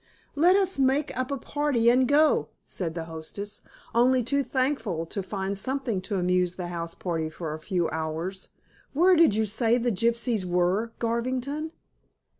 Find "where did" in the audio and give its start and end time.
8.93-9.35